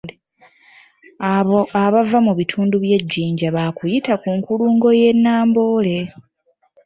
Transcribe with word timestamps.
Abo 1.35 1.59
abava 1.83 2.17
mu 2.27 2.33
bitundu 2.39 2.75
by'e 2.83 2.97
Jinja 3.11 3.49
baakuyita 3.55 4.13
ku 4.21 4.29
nkulungo 4.37 4.87
y'e 4.99 5.09
Namboole 5.23 5.97